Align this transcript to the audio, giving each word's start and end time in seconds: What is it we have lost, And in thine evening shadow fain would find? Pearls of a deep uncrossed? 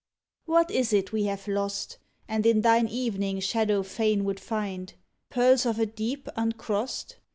What 0.45 0.71
is 0.71 0.93
it 0.93 1.11
we 1.11 1.25
have 1.25 1.47
lost, 1.47 1.99
And 2.27 2.43
in 2.47 2.61
thine 2.61 2.87
evening 2.87 3.39
shadow 3.39 3.83
fain 3.83 4.23
would 4.23 4.39
find? 4.39 4.91
Pearls 5.29 5.63
of 5.63 5.77
a 5.77 5.85
deep 5.85 6.27
uncrossed? 6.35 7.17